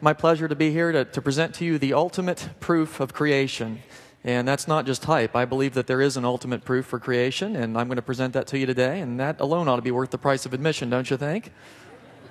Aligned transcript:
my 0.00 0.12
pleasure 0.12 0.48
to 0.48 0.54
be 0.54 0.70
here 0.70 0.92
to, 0.92 1.04
to 1.04 1.22
present 1.22 1.54
to 1.56 1.64
you 1.64 1.78
the 1.78 1.92
ultimate 1.92 2.48
proof 2.60 3.00
of 3.00 3.12
creation. 3.12 3.82
And 4.24 4.46
that's 4.46 4.66
not 4.66 4.86
just 4.86 5.04
hype. 5.04 5.36
I 5.36 5.44
believe 5.44 5.74
that 5.74 5.86
there 5.86 6.00
is 6.00 6.16
an 6.16 6.24
ultimate 6.24 6.64
proof 6.64 6.86
for 6.86 6.98
creation, 6.98 7.54
and 7.54 7.78
I'm 7.78 7.86
going 7.86 7.96
to 7.96 8.02
present 8.02 8.32
that 8.32 8.48
to 8.48 8.58
you 8.58 8.66
today. 8.66 9.00
And 9.00 9.20
that 9.20 9.40
alone 9.40 9.68
ought 9.68 9.76
to 9.76 9.82
be 9.82 9.92
worth 9.92 10.10
the 10.10 10.18
price 10.18 10.44
of 10.44 10.52
admission, 10.52 10.90
don't 10.90 11.08
you 11.08 11.16
think? 11.16 11.52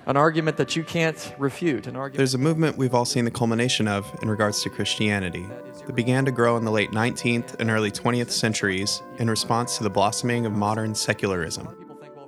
An 0.04 0.16
argument 0.16 0.58
that 0.58 0.76
you 0.76 0.84
can't 0.84 1.34
refute. 1.38 1.86
An 1.86 1.96
argument 1.96 2.18
There's 2.18 2.34
a 2.34 2.38
movement 2.38 2.76
we've 2.76 2.94
all 2.94 3.06
seen 3.06 3.24
the 3.24 3.30
culmination 3.30 3.88
of 3.88 4.06
in 4.22 4.28
regards 4.28 4.62
to 4.62 4.70
Christianity 4.70 5.46
that 5.86 5.96
began 5.96 6.24
to 6.26 6.30
grow 6.30 6.56
in 6.58 6.64
the 6.64 6.70
late 6.70 6.90
19th 6.90 7.58
and 7.60 7.70
early 7.70 7.90
20th 7.90 8.30
centuries 8.30 9.02
in 9.18 9.30
response 9.30 9.78
to 9.78 9.82
the 9.82 9.90
blossoming 9.90 10.44
of 10.44 10.52
modern 10.52 10.94
secularism. 10.94 11.85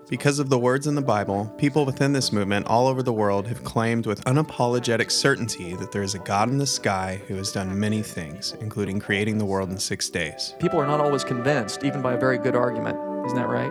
Because 0.08 0.38
of 0.38 0.48
the 0.48 0.58
words 0.58 0.86
in 0.86 0.94
the 0.94 1.02
Bible, 1.02 1.52
people 1.58 1.84
within 1.84 2.14
this 2.14 2.32
movement 2.32 2.66
all 2.66 2.86
over 2.86 3.02
the 3.02 3.12
world 3.12 3.46
have 3.46 3.62
claimed 3.62 4.06
with 4.06 4.24
unapologetic 4.24 5.10
certainty 5.10 5.74
that 5.74 5.92
there 5.92 6.02
is 6.02 6.14
a 6.14 6.18
God 6.18 6.48
in 6.48 6.56
the 6.56 6.66
sky 6.66 7.20
who 7.28 7.34
has 7.34 7.52
done 7.52 7.78
many 7.78 8.02
things, 8.02 8.54
including 8.60 9.00
creating 9.00 9.36
the 9.36 9.44
world 9.44 9.70
in 9.70 9.78
six 9.78 10.08
days. 10.08 10.54
people 10.60 10.80
are 10.80 10.86
not 10.86 11.00
always 11.00 11.24
convinced, 11.24 11.84
even 11.84 12.00
by 12.00 12.14
a 12.14 12.18
very 12.18 12.38
good 12.38 12.56
argument. 12.56 12.96
Isn't 13.26 13.36
that 13.36 13.48
right? 13.48 13.70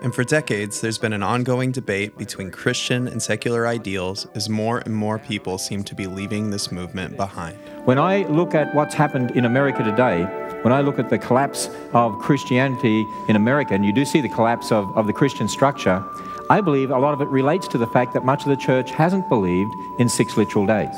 And 0.00 0.14
for 0.14 0.24
decades, 0.24 0.80
there's 0.80 0.98
been 0.98 1.12
an 1.12 1.22
ongoing 1.22 1.72
debate 1.72 2.16
between 2.16 2.50
Christian 2.50 3.06
and 3.08 3.22
secular 3.22 3.66
ideals 3.66 4.26
as 4.34 4.48
more 4.48 4.78
and 4.78 4.94
more 4.94 5.18
people 5.18 5.58
seem 5.58 5.84
to 5.84 5.94
be 5.94 6.06
leaving 6.06 6.50
this 6.50 6.72
movement 6.72 7.16
behind. 7.16 7.58
When 7.84 7.98
I 7.98 8.22
look 8.28 8.54
at 8.54 8.74
what's 8.74 8.94
happened 8.94 9.32
in 9.32 9.44
America 9.44 9.82
today, 9.82 10.26
when 10.66 10.72
I 10.72 10.80
look 10.80 10.98
at 10.98 11.08
the 11.08 11.16
collapse 11.16 11.70
of 11.92 12.18
Christianity 12.18 13.06
in 13.28 13.36
America, 13.36 13.72
and 13.72 13.86
you 13.86 13.92
do 13.92 14.04
see 14.04 14.20
the 14.20 14.28
collapse 14.28 14.72
of, 14.72 14.98
of 14.98 15.06
the 15.06 15.12
Christian 15.12 15.46
structure, 15.46 16.04
I 16.50 16.60
believe 16.60 16.90
a 16.90 16.98
lot 16.98 17.14
of 17.14 17.20
it 17.20 17.28
relates 17.28 17.68
to 17.68 17.78
the 17.78 17.86
fact 17.86 18.12
that 18.14 18.24
much 18.24 18.42
of 18.42 18.48
the 18.48 18.56
church 18.56 18.90
hasn't 18.90 19.28
believed 19.28 19.72
in 20.00 20.08
six 20.08 20.36
literal 20.36 20.66
days. 20.66 20.96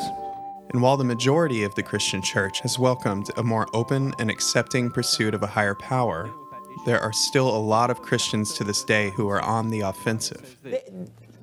And 0.71 0.81
while 0.81 0.97
the 0.97 1.05
majority 1.05 1.65
of 1.65 1.75
the 1.75 1.83
Christian 1.83 2.23
church 2.23 2.61
has 2.61 2.79
welcomed 2.79 3.29
a 3.37 3.43
more 3.43 3.69
open 3.75 4.15
and 4.19 4.31
accepting 4.31 4.91
pursuit 4.91 5.35
of 5.35 5.43
a 5.43 5.47
higher 5.47 5.75
power, 5.75 6.31
there 6.87 7.03
are 7.03 7.13
still 7.13 7.55
a 7.55 7.61
lot 7.61 7.91
of 7.91 8.01
Christians 8.01 8.55
to 8.55 8.65
this 8.65 8.83
day 8.83 9.11
who 9.11 9.29
are 9.29 9.43
on 9.43 9.69
the 9.69 9.81
offensive. 9.81 10.57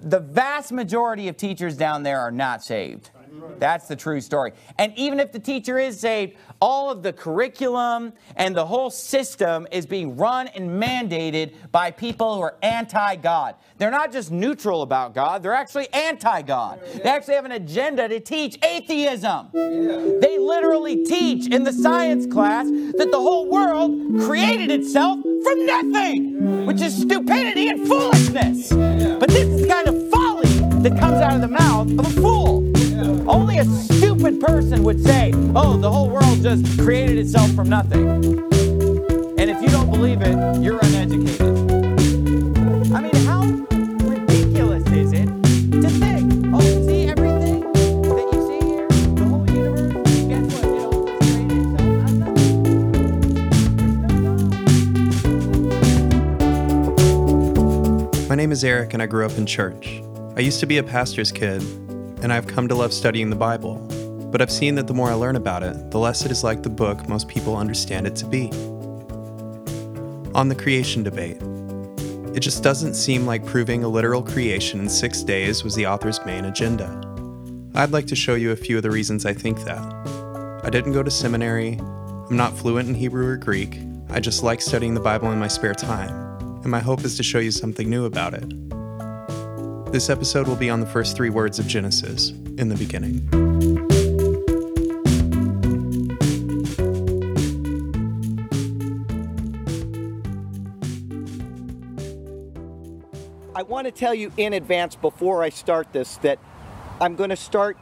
the 0.02 0.20
vast 0.20 0.72
majority 0.72 1.28
of 1.28 1.38
teachers 1.38 1.78
down 1.78 2.02
there 2.02 2.22
are 2.22 2.32
not 2.32 2.64
saved. 2.64 3.12
That's 3.60 3.88
the 3.88 3.96
true 3.96 4.22
story. 4.22 4.52
And 4.78 4.94
even 4.98 5.20
if 5.20 5.32
the 5.32 5.40
teacher 5.40 5.78
is 5.78 6.00
saved, 6.00 6.36
all 6.62 6.90
of 6.90 7.04
the 7.04 7.14
curriculum 7.14 8.14
and 8.36 8.56
the 8.56 8.66
whole 8.66 8.90
system 8.90 9.68
is 9.72 9.86
being 9.86 10.18
run 10.18 10.48
and 10.50 10.70
mandated 10.70 11.54
by 11.72 11.92
people 11.92 12.36
who 12.36 12.42
are 12.42 12.56
anti 12.62 13.16
God. 13.16 13.56
They're 13.78 13.92
not 13.92 14.12
just 14.12 14.32
neutral 14.32 14.82
about 14.82 15.14
God, 15.14 15.44
they're 15.44 15.54
actually 15.54 15.92
anti 15.94 16.42
God. 16.42 16.82
They 16.96 17.10
actually 17.10 17.36
have 17.36 17.46
an 17.46 17.54
agenda 17.54 18.08
to 18.08 18.20
teach 18.20 18.58
atheism. 18.64 19.50
They 19.54 20.38
literally 20.40 21.06
teach 21.06 21.52
in 21.52 21.64
the 21.64 21.74
science 21.74 22.26
class 22.26 22.68
that 22.68 23.10
the 23.12 23.20
whole 23.20 23.50
world 23.50 24.22
created 24.22 24.72
itself 24.72 25.20
from 25.22 25.66
nothing, 25.66 26.66
which 26.66 26.82
is 26.82 27.02
stupidity 27.02 27.70
and 27.70 27.88
foolishness. 27.88 28.70
But 28.72 29.30
this 29.30 29.48
is 29.48 29.62
the 29.62 29.68
kind 29.68 29.88
of 29.88 30.10
folly 30.10 30.60
that 30.82 31.00
comes 31.00 31.18
out 31.18 31.36
of 31.36 31.42
the 31.42 31.48
mouth 31.48 31.92
of 32.00 32.18
a 32.18 32.22
fool. 32.22 32.75
Only 33.28 33.58
a 33.58 33.66
stupid 33.66 34.40
person 34.40 34.84
would 34.84 35.04
say, 35.04 35.32
oh, 35.56 35.76
the 35.78 35.92
whole 35.92 36.10
world 36.10 36.42
just 36.42 36.80
created 36.80 37.18
itself 37.18 37.52
from 37.52 37.68
nothing. 37.70 38.08
And 39.38 39.50
if 39.50 39.62
you 39.62 39.68
don't 39.68 39.92
believe 39.92 40.22
it, 40.22 40.38
you're 40.62 40.80
uneducated. 40.82 41.42
I 42.94 43.02
mean, 43.02 43.16
how 43.26 43.44
ridiculous 44.08 44.88
is 44.92 45.12
it 45.12 45.26
to 45.26 45.90
think, 45.90 46.46
oh, 46.54 46.62
see 46.88 47.10
everything 47.10 47.62
that 48.04 48.30
you 48.32 48.40
see 48.48 48.62
here, 48.66 48.88
the 49.16 49.26
whole 49.26 49.46
universe, 49.50 49.94
guess 50.30 50.54
what? 50.54 50.66
It 50.72 50.80
all 50.86 51.06
just 51.06 51.20
created 51.34 51.58
itself 51.58 51.86
out 52.02 52.10
of 52.10 52.16
nothing. 58.16 58.30
My 58.30 58.36
name 58.36 58.52
is 58.52 58.64
Eric, 58.64 58.94
and 58.94 59.04
I 59.04 59.06
grew 59.06 59.26
up 59.26 59.38
in 59.38 59.46
church. 59.46 60.02
I 60.38 60.40
used 60.40 60.60
to 60.62 60.66
be 60.66 60.78
a 60.78 60.84
pastor's 60.84 61.32
kid, 61.32 61.62
and 62.26 62.34
I've 62.34 62.48
come 62.48 62.68
to 62.68 62.74
love 62.74 62.92
studying 62.92 63.30
the 63.30 63.36
Bible. 63.36 63.76
But 64.32 64.42
I've 64.42 64.52
seen 64.52 64.74
that 64.76 64.88
the 64.88 64.96
more 64.96 65.12
I 65.12 65.14
learn 65.14 65.36
about 65.36 65.62
it, 65.62 65.92
the 65.92 66.00
less 66.00 66.26
it 66.26 66.32
is 66.32 66.44
like 66.44 66.64
the 66.64 66.72
book 66.72 67.08
most 67.08 67.28
people 67.28 67.56
understand 67.56 68.08
it 68.08 68.16
to 68.16 68.26
be. 68.26 68.50
On 70.34 70.50
the 70.50 70.56
creation 70.56 71.04
debate, 71.04 71.38
it 72.36 72.40
just 72.40 72.64
doesn't 72.64 72.96
seem 72.96 73.28
like 73.28 73.46
proving 73.46 73.84
a 73.84 73.88
literal 73.88 74.24
creation 74.24 74.80
in 74.80 74.90
six 74.90 75.22
days 75.22 75.64
was 75.64 75.76
the 75.76 75.86
author's 75.86 76.20
main 76.26 76.46
agenda. 76.46 76.90
I'd 77.76 77.92
like 77.92 78.08
to 78.08 78.16
show 78.16 78.34
you 78.34 78.50
a 78.50 78.56
few 78.56 78.78
of 78.78 78.82
the 78.82 78.90
reasons 78.90 79.28
I 79.28 79.34
think 79.34 79.64
that. 79.66 79.84
I 80.64 80.72
didn't 80.72 80.94
go 80.94 81.04
to 81.04 81.12
seminary, 81.12 81.78
I'm 82.28 82.38
not 82.38 82.58
fluent 82.58 82.90
in 82.90 82.96
Hebrew 82.96 83.28
or 83.28 83.38
Greek, 83.38 83.80
I 84.10 84.20
just 84.20 84.42
like 84.42 84.62
studying 84.62 84.96
the 84.96 85.00
Bible 85.00 85.32
in 85.32 85.38
my 85.38 85.48
spare 85.48 85.76
time, 85.76 86.40
and 86.64 86.72
my 86.72 86.80
hope 86.80 87.06
is 87.06 87.18
to 87.18 87.24
show 87.24 87.38
you 87.38 87.52
something 87.52 87.88
new 87.88 88.06
about 88.06 88.34
it. 88.34 88.75
This 89.96 90.10
episode 90.10 90.50
will 90.50 90.58
be 90.58 90.70
on 90.70 90.82
the 90.82 90.86
first 90.86 91.16
three 91.16 91.30
words 91.30 91.58
of 91.58 91.68
Genesis, 91.68 92.32
in 92.58 92.68
the 92.68 92.76
beginning. 92.76 93.30
I 103.56 103.62
want 103.62 103.86
to 103.86 103.92
tell 103.92 104.14
you 104.14 104.34
in 104.36 104.52
advance 104.52 104.98
before 104.98 105.42
I 105.42 105.48
start 105.48 105.94
this 105.94 106.18
that 106.18 106.40
I'm 107.00 107.16
going 107.16 107.30
to 107.30 107.38
start 107.38 107.78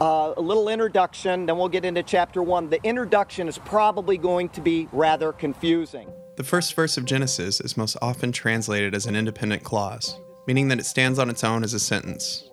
uh, 0.00 0.32
a 0.38 0.40
little 0.40 0.70
introduction, 0.70 1.44
then 1.44 1.58
we'll 1.58 1.68
get 1.68 1.84
into 1.84 2.02
chapter 2.02 2.42
one. 2.42 2.70
The 2.70 2.82
introduction 2.82 3.46
is 3.46 3.58
probably 3.58 4.16
going 4.16 4.48
to 4.50 4.62
be 4.62 4.88
rather 4.90 5.34
confusing. 5.34 6.10
The 6.36 6.44
first 6.44 6.72
verse 6.72 6.96
of 6.96 7.04
Genesis 7.04 7.60
is 7.60 7.76
most 7.76 7.98
often 8.00 8.32
translated 8.32 8.94
as 8.94 9.04
an 9.04 9.14
independent 9.14 9.64
clause, 9.64 10.18
meaning 10.48 10.68
that 10.68 10.80
it 10.80 10.86
stands 10.86 11.18
on 11.18 11.28
its 11.28 11.44
own 11.44 11.62
as 11.62 11.74
a 11.74 11.78
sentence. 11.78 12.48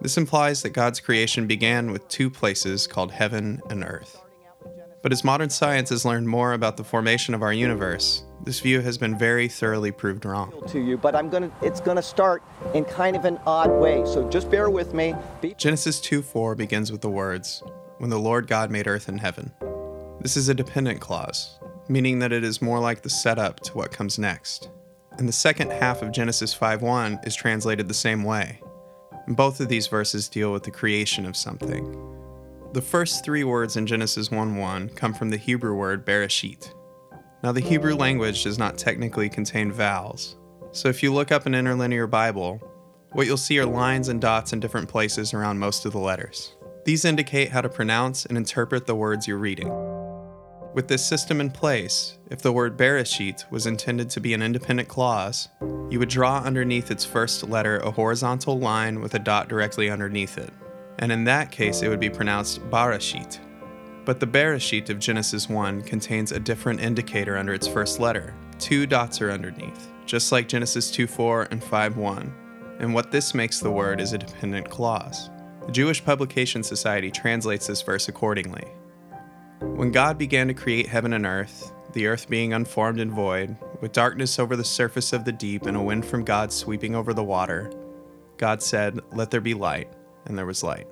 This 0.00 0.16
implies 0.16 0.62
that 0.62 0.70
God's 0.70 0.98
creation 0.98 1.46
began 1.46 1.92
with 1.92 2.08
two 2.08 2.30
places 2.30 2.86
called 2.86 3.12
heaven 3.12 3.60
and 3.68 3.84
earth. 3.84 4.18
But 5.02 5.12
as 5.12 5.22
modern 5.22 5.50
science 5.50 5.90
has 5.90 6.06
learned 6.06 6.26
more 6.26 6.54
about 6.54 6.78
the 6.78 6.84
formation 6.84 7.34
of 7.34 7.42
our 7.42 7.52
universe, 7.52 8.24
this 8.44 8.60
view 8.60 8.80
has 8.80 8.96
been 8.96 9.18
very 9.18 9.46
thoroughly 9.46 9.92
proved 9.92 10.24
wrong. 10.24 10.54
To 10.68 10.80
you, 10.80 10.96
but 10.96 11.14
I'm 11.14 11.28
gonna. 11.28 11.50
It's 11.60 11.80
gonna 11.80 12.02
start 12.02 12.42
in 12.72 12.84
kind 12.84 13.14
of 13.14 13.26
an 13.26 13.38
odd 13.44 13.70
way. 13.70 14.04
So 14.06 14.28
just 14.30 14.50
bear 14.50 14.70
with 14.70 14.94
me. 14.94 15.14
Be- 15.42 15.54
Genesis 15.54 16.00
2 16.00 16.22
4 16.22 16.54
begins 16.54 16.90
with 16.90 17.02
the 17.02 17.10
words, 17.10 17.62
When 17.98 18.08
the 18.08 18.18
Lord 18.18 18.46
God 18.46 18.70
made 18.70 18.86
earth 18.86 19.08
and 19.08 19.20
heaven. 19.20 19.52
This 20.20 20.36
is 20.36 20.48
a 20.48 20.54
dependent 20.54 21.00
clause, 21.00 21.58
meaning 21.88 22.20
that 22.20 22.32
it 22.32 22.42
is 22.42 22.62
more 22.62 22.78
like 22.78 23.02
the 23.02 23.10
setup 23.10 23.60
to 23.60 23.74
what 23.74 23.90
comes 23.90 24.18
next. 24.18 24.70
And 25.18 25.28
the 25.28 25.32
second 25.32 25.70
half 25.72 26.02
of 26.02 26.12
Genesis 26.12 26.54
5:1 26.54 27.20
is 27.24 27.34
translated 27.34 27.88
the 27.88 27.94
same 27.94 28.24
way. 28.24 28.60
Both 29.28 29.60
of 29.60 29.68
these 29.68 29.86
verses 29.86 30.28
deal 30.28 30.52
with 30.52 30.64
the 30.64 30.70
creation 30.70 31.26
of 31.26 31.36
something. 31.36 31.96
The 32.72 32.82
first 32.82 33.24
three 33.24 33.44
words 33.44 33.76
in 33.76 33.86
Genesis 33.86 34.30
1 34.30 34.56
1 34.56 34.88
come 34.90 35.12
from 35.12 35.30
the 35.30 35.36
Hebrew 35.36 35.74
word 35.74 36.06
bereshit. 36.06 36.72
Now, 37.42 37.52
the 37.52 37.60
Hebrew 37.60 37.94
language 37.94 38.44
does 38.44 38.58
not 38.58 38.78
technically 38.78 39.28
contain 39.28 39.70
vowels, 39.70 40.36
so 40.70 40.88
if 40.88 41.02
you 41.02 41.12
look 41.12 41.30
up 41.30 41.44
an 41.44 41.54
interlinear 41.54 42.06
Bible, 42.06 42.60
what 43.12 43.26
you'll 43.26 43.36
see 43.36 43.58
are 43.58 43.66
lines 43.66 44.08
and 44.08 44.20
dots 44.20 44.54
in 44.54 44.60
different 44.60 44.88
places 44.88 45.34
around 45.34 45.58
most 45.58 45.84
of 45.84 45.92
the 45.92 45.98
letters. 45.98 46.54
These 46.86 47.04
indicate 47.04 47.50
how 47.50 47.60
to 47.60 47.68
pronounce 47.68 48.24
and 48.24 48.38
interpret 48.38 48.86
the 48.86 48.94
words 48.94 49.28
you're 49.28 49.36
reading. 49.36 49.91
With 50.74 50.88
this 50.88 51.04
system 51.04 51.42
in 51.42 51.50
place, 51.50 52.16
if 52.30 52.40
the 52.40 52.52
word 52.52 52.78
Bereshit 52.78 53.50
was 53.50 53.66
intended 53.66 54.08
to 54.08 54.20
be 54.20 54.32
an 54.32 54.40
independent 54.40 54.88
clause, 54.88 55.48
you 55.90 55.98
would 55.98 56.08
draw 56.08 56.38
underneath 56.38 56.90
its 56.90 57.04
first 57.04 57.46
letter 57.46 57.76
a 57.80 57.90
horizontal 57.90 58.58
line 58.58 59.02
with 59.02 59.14
a 59.14 59.18
dot 59.18 59.50
directly 59.50 59.90
underneath 59.90 60.38
it. 60.38 60.50
And 60.98 61.12
in 61.12 61.24
that 61.24 61.50
case, 61.50 61.82
it 61.82 61.88
would 61.90 62.00
be 62.00 62.08
pronounced 62.08 62.62
Barashit. 62.70 63.38
But 64.06 64.18
the 64.18 64.26
Bereshit 64.26 64.88
of 64.88 64.98
Genesis 64.98 65.46
1 65.46 65.82
contains 65.82 66.32
a 66.32 66.40
different 66.40 66.80
indicator 66.80 67.36
under 67.36 67.52
its 67.52 67.68
first 67.68 68.00
letter. 68.00 68.34
Two 68.58 68.86
dots 68.86 69.20
are 69.20 69.30
underneath, 69.30 69.90
just 70.06 70.32
like 70.32 70.48
Genesis 70.48 70.90
2 70.90 71.06
4 71.06 71.48
and 71.50 71.62
5 71.62 71.96
1. 71.98 72.34
And 72.78 72.94
what 72.94 73.10
this 73.10 73.34
makes 73.34 73.60
the 73.60 73.70
word 73.70 74.00
is 74.00 74.14
a 74.14 74.18
dependent 74.18 74.70
clause. 74.70 75.28
The 75.66 75.72
Jewish 75.72 76.02
Publication 76.02 76.62
Society 76.62 77.10
translates 77.10 77.66
this 77.66 77.82
verse 77.82 78.08
accordingly. 78.08 78.64
When 79.82 79.90
God 79.90 80.16
began 80.16 80.46
to 80.46 80.54
create 80.54 80.86
heaven 80.86 81.12
and 81.12 81.26
earth, 81.26 81.72
the 81.92 82.06
earth 82.06 82.28
being 82.28 82.52
unformed 82.52 83.00
and 83.00 83.10
void, 83.10 83.56
with 83.80 83.90
darkness 83.90 84.38
over 84.38 84.54
the 84.54 84.62
surface 84.62 85.12
of 85.12 85.24
the 85.24 85.32
deep 85.32 85.66
and 85.66 85.76
a 85.76 85.82
wind 85.82 86.06
from 86.06 86.22
God 86.22 86.52
sweeping 86.52 86.94
over 86.94 87.12
the 87.12 87.24
water, 87.24 87.68
God 88.36 88.62
said, 88.62 89.00
Let 89.10 89.32
there 89.32 89.40
be 89.40 89.54
light, 89.54 89.88
and 90.26 90.38
there 90.38 90.46
was 90.46 90.62
light. 90.62 90.86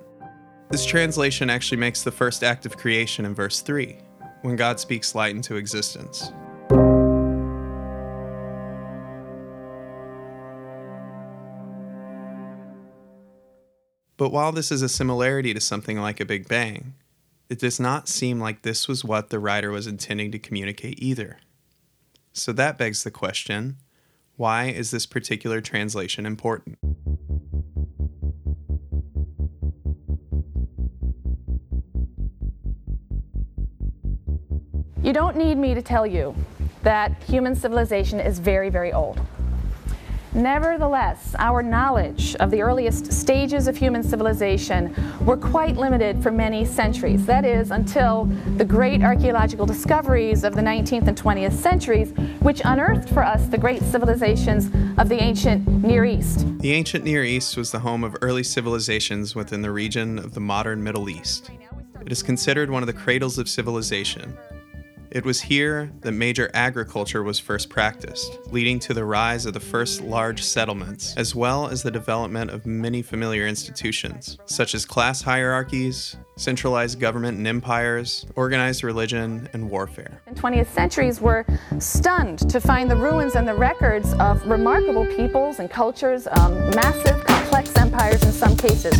This 0.71 0.85
translation 0.85 1.49
actually 1.49 1.77
makes 1.77 2.03
the 2.03 2.11
first 2.11 2.43
act 2.43 2.65
of 2.65 2.75
creation 2.75 3.23
in 3.23 3.33
verse 3.33 3.61
3, 3.61 3.97
when 4.41 4.57
God 4.57 4.77
speaks 4.77 5.15
light 5.15 5.33
into 5.33 5.55
existence. 5.55 6.33
But 14.17 14.33
while 14.33 14.51
this 14.51 14.69
is 14.69 14.81
a 14.81 14.89
similarity 14.89 15.53
to 15.53 15.61
something 15.61 15.97
like 15.97 16.19
a 16.19 16.25
Big 16.25 16.49
Bang, 16.49 16.95
it 17.51 17.59
does 17.59 17.81
not 17.81 18.07
seem 18.07 18.39
like 18.39 18.61
this 18.61 18.87
was 18.87 19.03
what 19.03 19.29
the 19.29 19.37
writer 19.37 19.71
was 19.71 19.85
intending 19.85 20.31
to 20.31 20.39
communicate 20.39 20.97
either. 21.03 21.37
So 22.31 22.53
that 22.53 22.77
begs 22.77 23.03
the 23.03 23.11
question 23.11 23.75
why 24.37 24.67
is 24.67 24.89
this 24.89 25.05
particular 25.05 25.59
translation 25.59 26.25
important? 26.25 26.77
You 35.03 35.11
don't 35.11 35.35
need 35.35 35.57
me 35.57 35.73
to 35.73 35.81
tell 35.81 36.07
you 36.07 36.33
that 36.83 37.21
human 37.23 37.53
civilization 37.53 38.21
is 38.21 38.39
very, 38.39 38.69
very 38.69 38.93
old. 38.93 39.19
Nevertheless, 40.33 41.35
our 41.39 41.61
knowledge 41.61 42.35
of 42.37 42.51
the 42.51 42.61
earliest 42.61 43.11
stages 43.11 43.67
of 43.67 43.75
human 43.75 44.01
civilization 44.01 44.95
were 45.25 45.35
quite 45.35 45.75
limited 45.75 46.23
for 46.23 46.31
many 46.31 46.63
centuries. 46.63 47.25
That 47.25 47.43
is, 47.43 47.71
until 47.71 48.29
the 48.55 48.63
great 48.63 49.03
archaeological 49.03 49.65
discoveries 49.65 50.45
of 50.45 50.55
the 50.55 50.61
19th 50.61 51.07
and 51.09 51.21
20th 51.21 51.53
centuries, 51.53 52.11
which 52.39 52.61
unearthed 52.63 53.09
for 53.09 53.23
us 53.23 53.45
the 53.47 53.57
great 53.57 53.81
civilizations 53.83 54.67
of 54.97 55.09
the 55.09 55.21
ancient 55.21 55.67
Near 55.67 56.05
East. 56.05 56.45
The 56.59 56.71
ancient 56.71 57.03
Near 57.03 57.25
East 57.25 57.57
was 57.57 57.71
the 57.71 57.79
home 57.79 58.05
of 58.05 58.15
early 58.21 58.43
civilizations 58.43 59.35
within 59.35 59.61
the 59.61 59.71
region 59.71 60.17
of 60.17 60.33
the 60.33 60.39
modern 60.39 60.81
Middle 60.81 61.09
East. 61.09 61.51
It 62.05 62.11
is 62.11 62.23
considered 62.23 62.69
one 62.69 62.83
of 62.83 62.87
the 62.87 62.93
cradles 62.93 63.37
of 63.37 63.49
civilization, 63.49 64.37
it 65.11 65.25
was 65.25 65.41
here 65.41 65.91
that 65.99 66.13
major 66.13 66.49
agriculture 66.53 67.21
was 67.21 67.37
first 67.37 67.69
practiced, 67.69 68.39
leading 68.51 68.79
to 68.79 68.93
the 68.93 69.03
rise 69.03 69.45
of 69.45 69.53
the 69.53 69.59
first 69.59 70.01
large 70.01 70.41
settlements, 70.41 71.13
as 71.17 71.35
well 71.35 71.67
as 71.67 71.83
the 71.83 71.91
development 71.91 72.49
of 72.49 72.65
many 72.65 73.01
familiar 73.01 73.45
institutions, 73.45 74.37
such 74.45 74.73
as 74.73 74.85
class 74.85 75.21
hierarchies, 75.21 76.15
centralized 76.37 76.99
government 76.99 77.37
and 77.37 77.45
empires, 77.45 78.25
organized 78.35 78.83
religion, 78.83 79.49
and 79.51 79.69
warfare. 79.69 80.21
In 80.27 80.35
20th 80.35 80.67
centuries 80.67 81.19
were 81.19 81.45
stunned 81.79 82.49
to 82.49 82.61
find 82.61 82.89
the 82.89 82.95
ruins 82.95 83.35
and 83.35 83.45
the 83.45 83.53
records 83.53 84.13
of 84.13 84.45
remarkable 84.47 85.05
peoples 85.05 85.59
and 85.59 85.69
cultures, 85.69 86.27
um, 86.31 86.53
massive, 86.71 87.23
complex 87.25 87.75
empires 87.75 88.23
in 88.23 88.31
some 88.31 88.55
cases. 88.55 88.97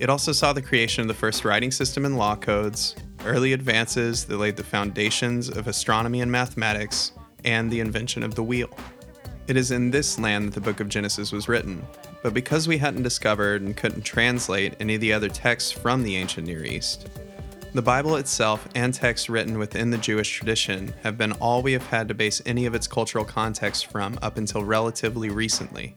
It 0.00 0.08
also 0.08 0.32
saw 0.32 0.52
the 0.52 0.62
creation 0.62 1.02
of 1.02 1.08
the 1.08 1.14
first 1.14 1.44
writing 1.44 1.70
system 1.70 2.04
and 2.04 2.16
law 2.16 2.34
codes, 2.34 2.96
early 3.24 3.52
advances 3.52 4.24
that 4.24 4.36
laid 4.36 4.56
the 4.56 4.64
foundations 4.64 5.48
of 5.48 5.66
astronomy 5.66 6.20
and 6.20 6.30
mathematics, 6.30 7.12
and 7.44 7.70
the 7.70 7.80
invention 7.80 8.22
of 8.22 8.34
the 8.34 8.42
wheel. 8.42 8.70
It 9.46 9.56
is 9.56 9.70
in 9.70 9.90
this 9.90 10.18
land 10.18 10.48
that 10.48 10.54
the 10.54 10.60
book 10.60 10.80
of 10.80 10.88
Genesis 10.88 11.30
was 11.30 11.48
written, 11.48 11.86
but 12.22 12.32
because 12.32 12.66
we 12.66 12.78
hadn't 12.78 13.02
discovered 13.02 13.60
and 13.60 13.76
couldn't 13.76 14.02
translate 14.02 14.74
any 14.80 14.94
of 14.94 15.00
the 15.02 15.12
other 15.12 15.28
texts 15.28 15.70
from 15.70 16.02
the 16.02 16.16
ancient 16.16 16.46
Near 16.46 16.64
East, 16.64 17.08
the 17.74 17.82
Bible 17.82 18.16
itself 18.16 18.68
and 18.74 18.94
texts 18.94 19.28
written 19.28 19.58
within 19.58 19.90
the 19.90 19.98
Jewish 19.98 20.30
tradition 20.30 20.94
have 21.02 21.18
been 21.18 21.32
all 21.32 21.60
we 21.60 21.72
have 21.72 21.86
had 21.88 22.08
to 22.08 22.14
base 22.14 22.40
any 22.46 22.66
of 22.66 22.74
its 22.74 22.86
cultural 22.86 23.24
context 23.24 23.86
from 23.86 24.18
up 24.22 24.38
until 24.38 24.64
relatively 24.64 25.28
recently. 25.28 25.96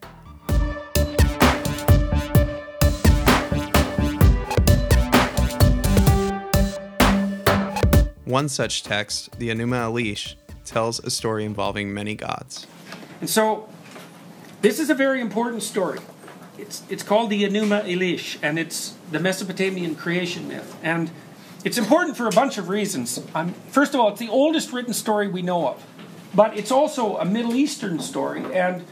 One 8.27 8.49
such 8.49 8.83
text, 8.83 9.39
the 9.39 9.47
Enuma 9.47 9.89
Elish, 9.89 10.35
tells 10.65 10.99
a 10.99 11.09
story 11.09 11.45
involving 11.45 11.93
many 11.93 12.13
gods. 12.13 12.67
And 13.21 13.29
so, 13.29 13.69
this 14.61 14.81
is 14.81 14.89
a 14.89 14.93
very 14.93 15.21
important 15.21 15.63
story. 15.63 15.99
It's, 16.57 16.83
it's 16.89 17.03
called 17.03 17.29
the 17.29 17.45
Enuma 17.45 17.85
Elish, 17.85 18.37
and 18.41 18.59
it's 18.59 18.95
the 19.13 19.21
Mesopotamian 19.21 19.95
creation 19.95 20.49
myth. 20.49 20.77
And 20.83 21.09
it's 21.63 21.77
important 21.77 22.17
for 22.17 22.27
a 22.27 22.31
bunch 22.31 22.57
of 22.57 22.67
reasons. 22.67 23.17
Um, 23.33 23.53
first 23.69 23.93
of 23.93 24.01
all, 24.01 24.09
it's 24.09 24.19
the 24.19 24.27
oldest 24.27 24.73
written 24.73 24.93
story 24.93 25.29
we 25.29 25.41
know 25.41 25.65
of, 25.65 25.85
but 26.35 26.57
it's 26.57 26.69
also 26.69 27.15
a 27.15 27.23
Middle 27.23 27.55
Eastern 27.55 27.97
story, 27.97 28.43
and 28.53 28.83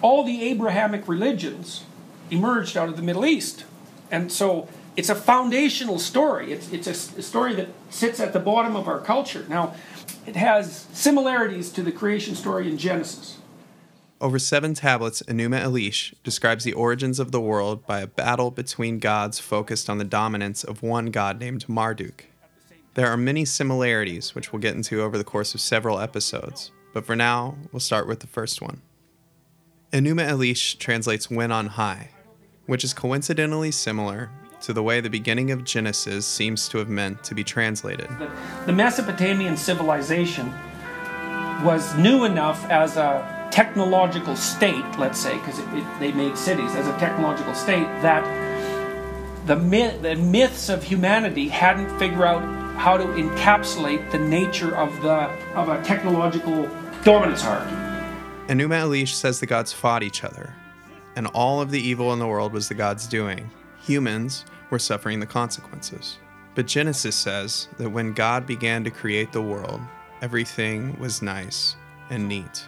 all 0.00 0.22
the 0.22 0.44
Abrahamic 0.44 1.08
religions 1.08 1.82
emerged 2.30 2.76
out 2.76 2.88
of 2.88 2.94
the 2.94 3.02
Middle 3.02 3.26
East. 3.26 3.64
And 4.12 4.30
so 4.30 4.68
it's 4.98 5.08
a 5.08 5.14
foundational 5.14 6.00
story. 6.00 6.50
It's, 6.50 6.72
it's 6.72 6.88
a, 6.88 7.20
a, 7.20 7.22
story 7.22 7.54
that 7.54 7.68
sits 7.88 8.18
at 8.18 8.32
the 8.32 8.40
bottom 8.40 8.74
of 8.74 8.88
our 8.88 8.98
culture. 8.98 9.46
Now, 9.48 9.76
it 10.26 10.34
has 10.34 10.88
similarities 10.92 11.70
to 11.70 11.84
the 11.84 11.92
creation 11.92 12.34
story 12.34 12.68
in 12.68 12.78
Genesis. 12.78 13.38
Over 14.20 14.40
seven 14.40 14.74
tablets, 14.74 15.22
Enuma 15.28 15.62
Elish 15.62 16.14
describes 16.24 16.64
the 16.64 16.72
origins 16.72 17.20
of 17.20 17.30
the 17.30 17.40
world 17.40 17.86
by 17.86 18.00
a 18.00 18.08
battle 18.08 18.50
between 18.50 18.98
gods 18.98 19.38
focused 19.38 19.88
on 19.88 19.98
the 19.98 20.04
dominance 20.04 20.64
of 20.64 20.82
one 20.82 21.12
god 21.12 21.38
named 21.38 21.68
Marduk. 21.68 22.24
There 22.94 23.06
are 23.06 23.16
many 23.16 23.44
similarities, 23.44 24.34
which 24.34 24.52
we'll 24.52 24.60
get 24.60 24.74
into 24.74 25.00
over 25.00 25.16
the 25.16 25.22
course 25.22 25.54
of 25.54 25.60
several 25.60 26.00
episodes, 26.00 26.72
but 26.92 27.06
for 27.06 27.14
now, 27.14 27.56
we'll 27.72 27.78
start 27.78 28.08
with 28.08 28.18
the 28.18 28.26
first 28.26 28.60
one. 28.60 28.82
Enuma 29.92 30.28
Elish 30.28 30.76
translates 30.78 31.30
when 31.30 31.52
on 31.52 31.66
high, 31.66 32.10
which 32.66 32.82
is 32.82 32.92
coincidentally 32.92 33.70
similar 33.70 34.32
to 34.60 34.72
the 34.72 34.82
way 34.82 35.00
the 35.00 35.10
beginning 35.10 35.50
of 35.50 35.64
Genesis 35.64 36.26
seems 36.26 36.68
to 36.68 36.78
have 36.78 36.88
meant 36.88 37.22
to 37.24 37.34
be 37.34 37.44
translated. 37.44 38.08
The 38.66 38.72
Mesopotamian 38.72 39.56
civilization 39.56 40.52
was 41.64 41.96
new 41.96 42.24
enough 42.24 42.64
as 42.70 42.96
a 42.96 43.48
technological 43.50 44.36
state, 44.36 44.84
let's 44.98 45.18
say, 45.18 45.36
because 45.38 45.58
they 46.00 46.12
made 46.12 46.36
cities 46.36 46.74
as 46.74 46.86
a 46.86 46.98
technological 46.98 47.54
state, 47.54 47.86
that 48.02 48.24
the, 49.46 49.56
myth, 49.56 50.02
the 50.02 50.14
myths 50.16 50.68
of 50.68 50.82
humanity 50.82 51.48
hadn't 51.48 51.98
figured 51.98 52.22
out 52.22 52.42
how 52.76 52.96
to 52.96 53.04
encapsulate 53.04 54.10
the 54.12 54.18
nature 54.18 54.76
of, 54.76 54.90
the, 55.02 55.28
of 55.54 55.68
a 55.68 55.82
technological 55.82 56.68
dominance 57.02 57.42
hierarchy. 57.42 57.74
Enuma 58.52 58.82
Elish 58.82 59.14
says 59.14 59.40
the 59.40 59.46
gods 59.46 59.72
fought 59.72 60.02
each 60.02 60.22
other, 60.22 60.54
and 61.16 61.26
all 61.28 61.60
of 61.60 61.70
the 61.70 61.80
evil 61.80 62.12
in 62.12 62.18
the 62.18 62.26
world 62.26 62.52
was 62.52 62.68
the 62.68 62.74
gods' 62.74 63.06
doing 63.06 63.50
humans 63.88 64.44
were 64.70 64.78
suffering 64.78 65.18
the 65.18 65.26
consequences. 65.26 66.18
But 66.54 66.66
Genesis 66.66 67.16
says 67.16 67.68
that 67.78 67.88
when 67.88 68.12
God 68.12 68.46
began 68.46 68.84
to 68.84 68.90
create 68.90 69.32
the 69.32 69.40
world, 69.40 69.80
everything 70.20 70.98
was 71.00 71.22
nice 71.22 71.74
and 72.10 72.28
neat. 72.28 72.66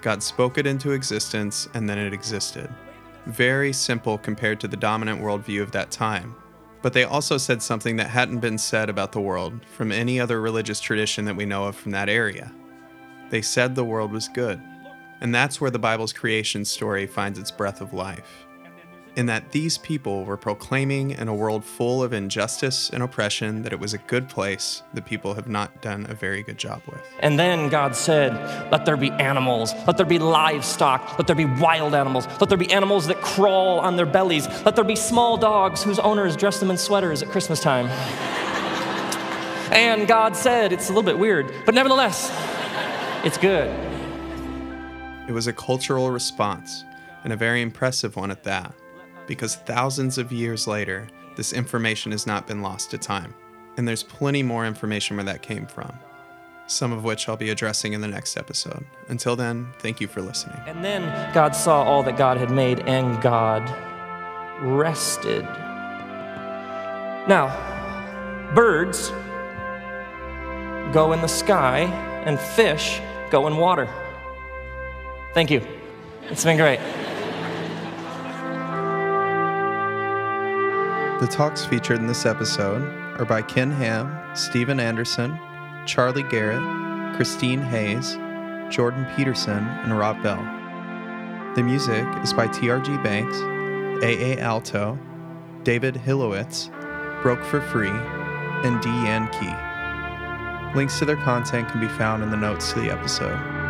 God 0.00 0.22
spoke 0.22 0.56
it 0.56 0.66
into 0.66 0.92
existence 0.92 1.68
and 1.74 1.88
then 1.88 1.98
it 1.98 2.14
existed. 2.14 2.72
Very 3.26 3.72
simple 3.72 4.16
compared 4.16 4.60
to 4.60 4.68
the 4.68 4.76
dominant 4.76 5.20
worldview 5.20 5.60
of 5.60 5.72
that 5.72 5.90
time. 5.90 6.34
But 6.80 6.94
they 6.94 7.04
also 7.04 7.36
said 7.36 7.62
something 7.62 7.96
that 7.96 8.08
hadn't 8.08 8.40
been 8.40 8.58
said 8.58 8.88
about 8.88 9.12
the 9.12 9.20
world 9.20 9.60
from 9.76 9.92
any 9.92 10.18
other 10.18 10.40
religious 10.40 10.80
tradition 10.80 11.26
that 11.26 11.36
we 11.36 11.44
know 11.44 11.64
of 11.64 11.76
from 11.76 11.92
that 11.92 12.08
area. 12.08 12.52
They 13.30 13.42
said 13.42 13.74
the 13.74 13.84
world 13.84 14.10
was 14.10 14.28
good. 14.28 14.60
And 15.20 15.34
that's 15.34 15.60
where 15.60 15.70
the 15.70 15.78
Bible's 15.78 16.12
creation 16.12 16.64
story 16.64 17.06
finds 17.06 17.38
its 17.38 17.52
breath 17.52 17.80
of 17.80 17.92
life 17.92 18.46
in 19.16 19.26
that 19.26 19.52
these 19.52 19.76
people 19.78 20.24
were 20.24 20.36
proclaiming 20.36 21.10
in 21.10 21.28
a 21.28 21.34
world 21.34 21.64
full 21.64 22.02
of 22.02 22.12
injustice 22.12 22.88
and 22.90 23.02
oppression 23.02 23.62
that 23.62 23.72
it 23.72 23.78
was 23.78 23.92
a 23.92 23.98
good 23.98 24.28
place 24.28 24.82
that 24.94 25.04
people 25.04 25.34
have 25.34 25.48
not 25.48 25.82
done 25.82 26.06
a 26.08 26.14
very 26.14 26.42
good 26.42 26.56
job 26.56 26.80
with. 26.86 27.02
And 27.20 27.38
then 27.38 27.68
God 27.68 27.94
said, 27.94 28.32
Let 28.72 28.86
there 28.86 28.96
be 28.96 29.10
animals, 29.12 29.74
let 29.86 29.96
there 29.96 30.06
be 30.06 30.18
livestock, 30.18 31.18
let 31.18 31.26
there 31.26 31.36
be 31.36 31.44
wild 31.44 31.94
animals, 31.94 32.26
let 32.40 32.48
there 32.48 32.58
be 32.58 32.72
animals 32.72 33.06
that 33.08 33.20
crawl 33.20 33.80
on 33.80 33.96
their 33.96 34.06
bellies, 34.06 34.48
let 34.64 34.76
there 34.76 34.84
be 34.84 34.96
small 34.96 35.36
dogs 35.36 35.82
whose 35.82 35.98
owners 35.98 36.34
dress 36.34 36.58
them 36.58 36.70
in 36.70 36.78
sweaters 36.78 37.22
at 37.22 37.28
Christmas 37.28 37.60
time. 37.60 37.86
and 39.72 40.08
God 40.08 40.34
said, 40.36 40.72
It's 40.72 40.88
a 40.88 40.92
little 40.92 41.02
bit 41.02 41.18
weird, 41.18 41.52
but 41.66 41.74
nevertheless, 41.74 42.30
it's 43.24 43.36
good. 43.36 43.68
It 45.28 45.32
was 45.32 45.46
a 45.46 45.52
cultural 45.52 46.10
response, 46.10 46.84
and 47.24 47.32
a 47.32 47.36
very 47.36 47.60
impressive 47.60 48.16
one 48.16 48.30
at 48.30 48.42
that 48.44 48.74
because 49.32 49.56
thousands 49.56 50.18
of 50.18 50.30
years 50.30 50.66
later, 50.66 51.08
this 51.36 51.52
information 51.52 52.12
has 52.12 52.26
not 52.26 52.46
been 52.46 52.60
lost 52.60 52.90
to 52.90 52.98
time. 52.98 53.34
And 53.76 53.88
there's 53.88 54.02
plenty 54.02 54.42
more 54.42 54.66
information 54.66 55.16
where 55.16 55.24
that 55.24 55.40
came 55.40 55.66
from, 55.66 55.92
some 56.66 56.92
of 56.92 57.04
which 57.04 57.28
I'll 57.28 57.36
be 57.36 57.48
addressing 57.48 57.94
in 57.94 58.02
the 58.02 58.08
next 58.08 58.36
episode. 58.36 58.84
Until 59.08 59.34
then, 59.34 59.68
thank 59.78 60.00
you 60.00 60.06
for 60.06 60.20
listening. 60.20 60.60
And 60.66 60.84
then 60.84 61.32
God 61.32 61.56
saw 61.56 61.82
all 61.82 62.02
that 62.02 62.18
God 62.18 62.36
had 62.36 62.50
made, 62.50 62.80
and 62.80 63.20
God 63.22 63.62
rested. 64.60 65.44
Now, 67.26 68.52
birds 68.54 69.08
go 70.92 71.12
in 71.14 71.22
the 71.22 71.28
sky, 71.28 71.80
and 72.26 72.38
fish 72.38 73.00
go 73.30 73.46
in 73.46 73.56
water. 73.56 73.88
Thank 75.32 75.50
you. 75.50 75.62
It's 76.28 76.44
been 76.44 76.58
great. 76.58 76.78
The 81.22 81.28
talks 81.28 81.64
featured 81.64 82.00
in 82.00 82.08
this 82.08 82.26
episode 82.26 82.82
are 83.20 83.24
by 83.24 83.42
Ken 83.42 83.70
Ham, 83.70 84.34
Steven 84.34 84.80
Anderson, 84.80 85.38
Charlie 85.86 86.24
Garrett, 86.24 86.60
Christine 87.14 87.60
Hayes, 87.60 88.14
Jordan 88.74 89.06
Peterson, 89.14 89.64
and 89.84 89.96
Rob 89.96 90.20
Bell. 90.20 90.42
The 91.54 91.62
music 91.62 92.04
is 92.24 92.32
by 92.32 92.48
TRG 92.48 93.00
Banks, 93.04 93.36
AA 94.02 94.42
Alto, 94.42 94.98
David 95.62 95.94
Hilowitz, 95.94 96.72
Broke 97.22 97.44
for 97.44 97.60
Free, 97.60 97.88
and 97.88 98.82
Dee 98.82 98.88
Yan-Key. 98.88 100.74
Links 100.76 100.98
to 100.98 101.04
their 101.04 101.14
content 101.18 101.68
can 101.68 101.80
be 101.80 101.86
found 101.86 102.24
in 102.24 102.32
the 102.32 102.36
notes 102.36 102.72
to 102.72 102.80
the 102.80 102.90
episode. 102.90 103.61